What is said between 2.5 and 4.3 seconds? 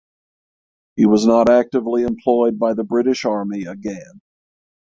by the British Army again.